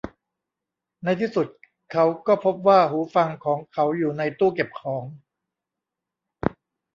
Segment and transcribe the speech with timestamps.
[1.03, 1.47] ในที่สุด
[1.91, 5.05] เขาก็พบว่าหูฟังของเขาอยู่ในตู้เก็บของ